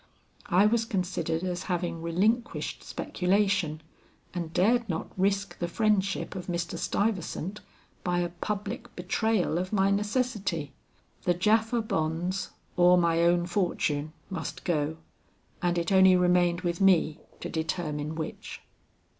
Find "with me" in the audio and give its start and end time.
16.61-17.19